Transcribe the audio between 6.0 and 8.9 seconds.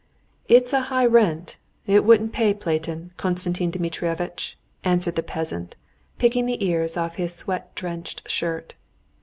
picking the ears off his sweat drenched shirt.